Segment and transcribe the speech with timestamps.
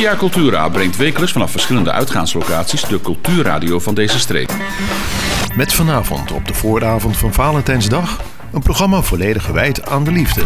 [0.00, 4.50] Via Cultura brengt wekelijks vanaf verschillende uitgaanslocaties de cultuurradio van deze streek.
[5.56, 8.20] Met vanavond op de vooravond van Valentijnsdag
[8.52, 10.42] een programma volledig gewijd aan de liefde.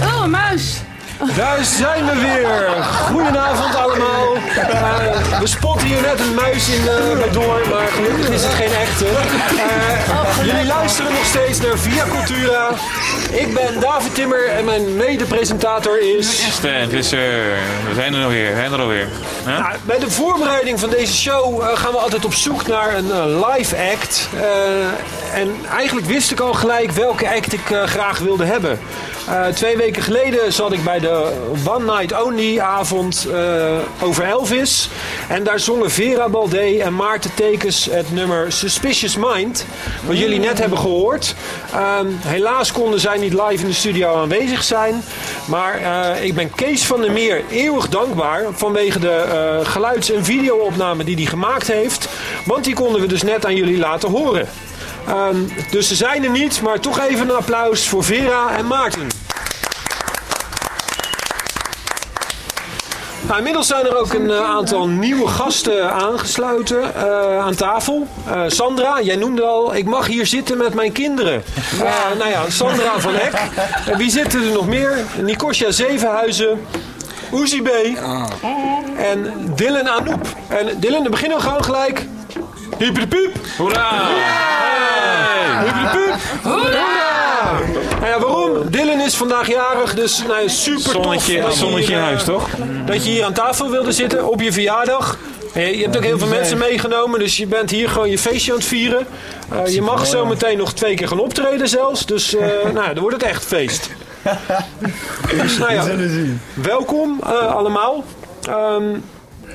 [0.00, 0.82] Oh, een muis.
[1.26, 2.82] Daar zijn we weer.
[2.82, 4.34] Goedenavond allemaal.
[4.56, 8.52] Eh, we spotten hier net een muis in uh, bij door, maar gelukkig is het
[8.52, 9.06] geen echte.
[9.06, 12.68] Eh, jullie luisteren nog steeds naar Via Cultura.
[13.30, 16.52] Ik ben David Timmer en mijn mede-presentator is...
[16.52, 17.42] Stan Visser.
[17.88, 18.50] We zijn er nog weer.
[18.50, 19.08] We zijn er alweer.
[19.44, 23.76] Nou, bij de voorbereiding van deze show gaan we altijd op zoek naar een live
[23.92, 24.28] act.
[25.34, 28.78] en eigenlijk wist ik al gelijk welke act ik graag wilde hebben.
[29.54, 31.32] Twee weken geleden zat ik bij de
[31.66, 34.88] One Night Only avond uh, over Elvis.
[35.28, 39.64] En daar zongen Vera Baldé en Maarten Tekens het nummer Suspicious Mind.
[40.06, 41.34] Wat jullie net hebben gehoord.
[41.74, 45.02] Um, helaas konden zij niet live in de studio aanwezig zijn.
[45.44, 51.04] Maar uh, ik ben Kees van der Meer eeuwig dankbaar vanwege de geluids- en videoopname
[51.04, 52.08] die hij gemaakt heeft.
[52.44, 54.48] Want die konden we dus net aan jullie laten horen.
[55.08, 59.06] Um, dus ze zijn er niet, maar toch even een applaus voor Vera en Maarten.
[63.30, 68.06] Nou, inmiddels zijn er ook een uh, aantal nieuwe gasten aangesloten uh, aan tafel.
[68.28, 71.42] Uh, Sandra, jij noemde al, ik mag hier zitten met mijn kinderen.
[72.18, 73.32] nou ja, Sandra van Eck.
[73.96, 75.04] wie zitten er nog meer?
[75.20, 76.66] Nikosja Zevenhuizen.
[77.34, 77.68] Uzi B.
[78.96, 80.26] En Dylan Anoep.
[80.48, 82.06] En Dylan, dan beginnen we gewoon gelijk.
[82.78, 83.36] Hyperpiep.
[83.56, 84.49] Hoera!
[86.42, 87.58] Hoera!
[88.00, 88.70] Nou ja, waarom?
[88.70, 91.54] Dylan is vandaag jarig, dus nou, super zonnetje, tof.
[91.54, 92.48] Zonnetje in huis, toch?
[92.86, 95.18] Dat je hier aan tafel wilde zitten op je verjaardag.
[95.54, 98.58] Je hebt ook heel veel mensen meegenomen, dus je bent hier gewoon je feestje aan
[98.58, 99.06] het vieren.
[99.52, 102.40] Uh, je mag zo meteen nog twee keer gaan optreden zelfs, dus uh,
[102.74, 103.90] nou, dan wordt het echt feest.
[105.42, 105.86] dus nou ja,
[106.54, 108.04] welkom uh, allemaal.
[108.48, 109.04] Um,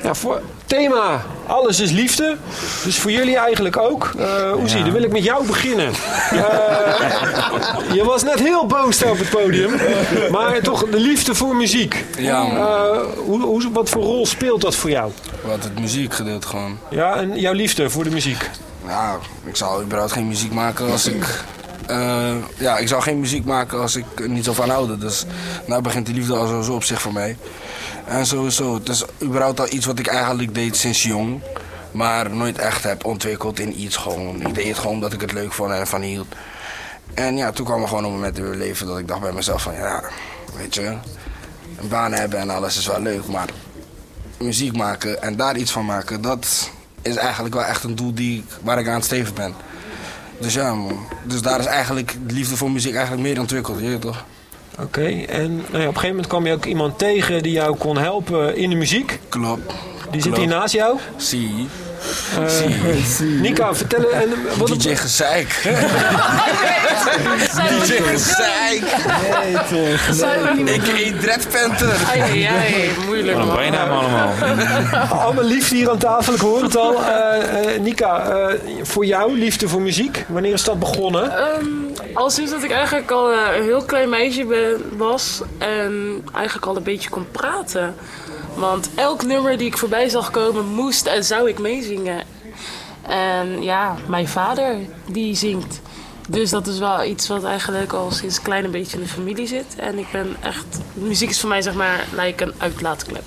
[0.04, 2.38] ja, voor, thema Alles is liefde.
[2.84, 4.12] Dus voor jullie eigenlijk ook.
[4.18, 4.84] Uh, Oezie, ja.
[4.84, 5.90] dan wil ik met jou beginnen.
[6.34, 6.40] Uh,
[7.94, 9.72] je was net heel boos op het podium.
[10.32, 12.06] Maar toch de liefde voor muziek.
[12.18, 15.12] Ja, uh, hoe, hoe, wat voor rol speelt dat voor jou?
[15.46, 16.78] Wat het muziekgedeelte gewoon.
[16.90, 18.50] Ja, en jouw liefde voor de muziek?
[18.86, 21.44] Nou, ik zou überhaupt geen muziek maken als ik...
[21.90, 25.00] Uh, ja, ik zou geen muziek maken als ik niet zo van houden.
[25.00, 25.26] Dus
[25.66, 27.38] nou begint die liefde al sowieso op zich voor mij.
[28.08, 31.42] En sowieso, het is überhaupt al iets wat ik eigenlijk deed sinds jong.
[31.92, 34.42] Maar nooit echt heb ontwikkeld in iets gewoon.
[34.42, 36.28] Ik deed het gewoon omdat ik het leuk vond en ervan hield.
[37.14, 39.32] En ja, toen kwam er gewoon een moment in mijn leven dat ik dacht bij
[39.32, 40.04] mezelf van ja,
[40.58, 40.98] weet je,
[41.80, 43.50] een baan hebben en alles is wel leuk, maar
[44.40, 48.44] muziek maken en daar iets van maken, dat is eigenlijk wel echt een doel die,
[48.62, 49.54] waar ik aan het streven ben.
[50.40, 51.08] Dus ja, man.
[51.24, 54.26] Dus daar is eigenlijk de liefde voor muziek eigenlijk meer ontwikkeld, je toch?
[54.80, 55.26] Oké, okay.
[55.26, 57.98] en nou ja, op een gegeven moment kwam je ook iemand tegen die jou kon
[57.98, 59.20] helpen in de muziek.
[59.30, 59.74] Klopt.
[60.12, 61.00] Die zit hier naast jou.
[61.16, 61.68] Zie.
[62.40, 65.62] Uh, Nika, vertel en wat DJ Gezeik.
[67.70, 68.84] DJ Gezeik.
[69.44, 70.08] Nee, toch.
[70.66, 71.96] Ik eet Dread Panther.
[72.12, 73.56] Ai, ai, moeilijk man.
[73.56, 74.34] bijnaam allemaal.
[75.22, 76.94] Allemaal lief hier aan tafel, ik hoor het al.
[76.94, 77.00] Uh,
[77.76, 78.48] uh, Nika,
[78.82, 81.24] voor jou, liefde voor muziek, wanneer is dat begonnen?
[81.24, 86.66] Um, al sinds dat ik eigenlijk al een heel klein meisje ben, was en eigenlijk
[86.66, 87.96] al een beetje kon praten.
[88.56, 92.24] Want elk nummer die ik voorbij zag komen, moest en zou ik meezingen.
[93.08, 95.82] En ja, mijn vader, die zingt.
[96.30, 99.48] Dus dat is wel iets wat eigenlijk al sinds klein een beetje in de familie
[99.48, 99.76] zit.
[99.78, 100.80] En ik ben echt...
[100.94, 103.24] Muziek is voor mij zeg maar like een uitlaatklep.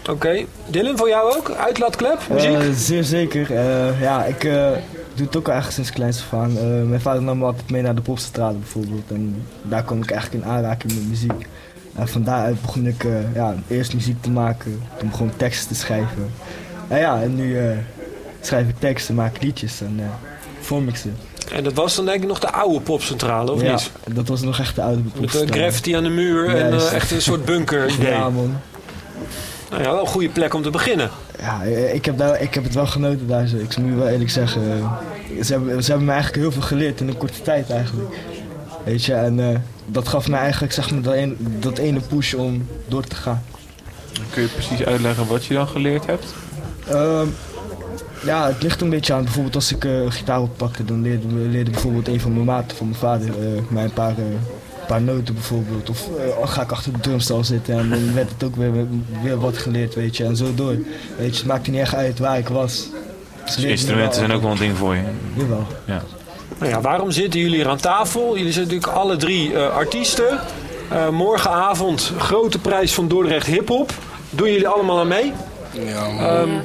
[0.00, 0.10] Oké.
[0.10, 0.46] Okay.
[0.66, 1.50] Dylan, voor jou ook?
[1.50, 2.20] Uitlaatklep?
[2.30, 2.50] Muziek?
[2.50, 3.50] Uh, zeer zeker.
[3.50, 4.70] Uh, ja, ik uh,
[5.14, 6.88] doe het ook eigenlijk sinds kleins af aan.
[6.88, 9.10] mijn vader nam me altijd mee naar de popstraten bijvoorbeeld.
[9.10, 11.46] En daar kwam ik eigenlijk in aanraking met muziek.
[11.94, 15.68] En van daaruit begon ik uh, ja, eerst muziek te maken, toen begon ik teksten
[15.68, 16.30] te schrijven.
[16.88, 17.76] En ja, en nu uh,
[18.40, 20.00] schrijf ik teksten, maak liedjes en
[20.60, 21.08] vorm ik ze.
[21.52, 23.90] En dat was dan denk ik nog de oude popcentrale, of ja, niet?
[24.12, 25.46] dat was nog echt de oude popcentrale.
[25.46, 28.10] Met graffiti aan de muur en echt een soort bunker idee.
[28.10, 28.56] Ja, man.
[29.74, 31.10] Nou ja, wel een goede plek om te beginnen.
[31.38, 31.62] Ja,
[31.92, 33.44] ik heb, daar, ik heb het wel genoten daar.
[33.44, 34.62] Ik moet je wel eerlijk zeggen.
[35.42, 38.16] Ze hebben, ze hebben me eigenlijk heel veel geleerd in een korte tijd eigenlijk.
[38.84, 39.48] Weet je, en uh,
[39.86, 43.42] dat gaf me eigenlijk zeg maar, dat, een, dat ene push om door te gaan.
[44.30, 46.34] Kun je precies uitleggen wat je dan geleerd hebt?
[46.90, 47.22] Uh,
[48.24, 49.22] ja, het ligt een beetje aan.
[49.22, 52.86] Bijvoorbeeld als ik uh, gitaar oppakte, dan leerde, leerde bijvoorbeeld een van mijn maten van
[52.86, 54.14] mijn vader uh, mij een paar,
[54.86, 55.90] paar noten bijvoorbeeld.
[55.90, 56.08] Of
[56.44, 58.72] ga ik achter de drumstal zitten en dan werd het ook weer,
[59.22, 60.24] weer wat geleerd, weet je.
[60.24, 60.76] En zo door.
[61.16, 62.88] Weet je, het maakte niet echt uit waar ik was.
[63.44, 65.02] Dus instrumenten zijn ook wel een ding voor je?
[65.34, 65.66] Jawel.
[65.84, 66.02] Ja.
[66.58, 68.36] Nou ja, waarom zitten jullie hier aan tafel?
[68.36, 70.38] Jullie zijn natuurlijk alle drie uh, artiesten.
[70.90, 73.92] Eh, morgenavond, grote prijs van Dordrecht Hip Hop.
[74.30, 75.32] Doen jullie allemaal aan mee?
[75.72, 76.62] Ja, man.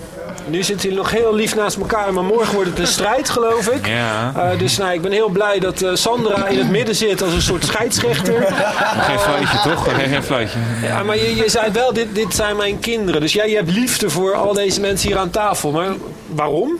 [0.49, 3.67] Nu zitten jullie nog heel lief naast elkaar, maar morgen wordt het een strijd, geloof
[3.67, 3.87] ik.
[3.87, 4.33] Ja.
[4.35, 7.33] Eh, dus nou, ik ben heel blij dat eh, Sandra in het midden zit als
[7.33, 8.33] een soort scheidsrechter.
[9.07, 9.93] Geen fluitje, toch?
[9.93, 10.59] Geen, geen fluitje.
[10.81, 13.21] Ja, maar je, je zei wel, dit, dit zijn mijn kinderen.
[13.21, 15.71] Dus jij je hebt liefde voor al deze mensen hier aan tafel.
[15.71, 15.93] Maar
[16.25, 16.77] waarom?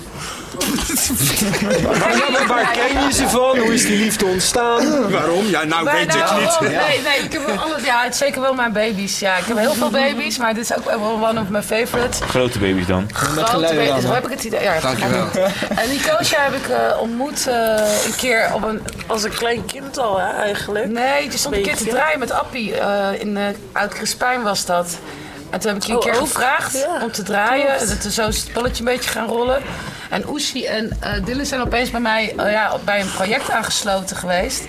[2.32, 3.58] waar, waar ken je ze van?
[3.58, 5.10] Hoe is die liefde ontstaan?
[5.12, 5.46] Waarom?
[5.46, 6.50] Ja, nou Maar weet ik niet.
[6.50, 9.20] oh, Nee, nee, ik heb wel alle, ja, het zeker wel mijn baby's.
[9.20, 12.20] Ja, ik heb heel veel baby's, maar dit is ook wel one of my favorites.
[12.30, 13.10] Grote baby's dan.
[13.14, 14.62] Grote dan, zo heb ik het idee.
[14.64, 15.28] Ja, Dankjewel.
[15.76, 18.82] En die coach heb ik eh, ontmoet eh, een keer op een...
[19.08, 20.88] Als een klein kind al, hè, eigenlijk.
[20.88, 22.76] Nee, die stond een keer te draaien met Appie.
[22.80, 24.98] eh, in uh, Oud Crispijn was dat.
[25.50, 26.20] En toen heb ik je een Oh, keer ook?
[26.28, 27.66] gevraagd Ja, om te draaien.
[27.76, 27.92] klopt.
[27.92, 29.62] En toen zo is het balletje een beetje gaan rollen.
[30.10, 34.64] En Oeshi en eh Dylan zijn opeens bij mij ja, bij een project aangesloten geweest.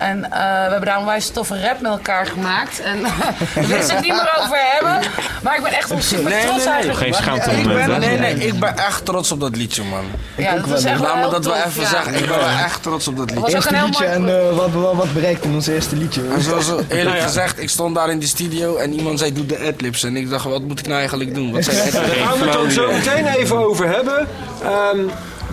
[0.00, 2.80] En eh, we hebben daar een onwijs toffe rap met elkaar gemaakt.
[2.82, 3.02] En
[3.54, 5.10] daar wil ik het niet meer over hebben.
[5.42, 6.74] Maar ik ben echt super Nee, trots nee, nee.
[6.74, 6.98] eigenlijk.
[6.98, 10.04] Geen schaamte Ik ben, nee, nee, ik ben echt trots op dat liedje, man.
[10.36, 11.88] Ja, dat was echt Laat wel me dat wel even ja.
[11.88, 12.14] zeggen.
[12.14, 13.54] Ik ben wel echt trots op dat liedje.
[13.54, 16.22] Eerste liedje en eh, wel wat bereikt in ons eerste liedje.
[16.34, 19.58] En zoals eerlijk gezegd, ik stond daar in de studio en iemand zei doe de
[19.74, 20.02] adlibs.
[20.04, 21.52] En ik dacht, wat moet ik nou eigenlijk doen?
[21.52, 21.90] Wat zijn?
[21.92, 24.28] Daar gaan we het ook zo meteen even over hebben.
[24.62, 24.98] Ehm,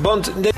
[0.01, 0.53] want de-